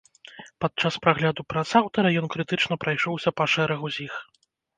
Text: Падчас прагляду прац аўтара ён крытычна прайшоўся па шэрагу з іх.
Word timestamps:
Падчас 0.63 0.95
прагляду 1.03 1.41
прац 1.53 1.65
аўтара 1.81 2.09
ён 2.23 2.25
крытычна 2.37 2.79
прайшоўся 2.87 3.29
па 3.37 3.45
шэрагу 3.55 3.87
з 3.99 4.09
іх. 4.09 4.15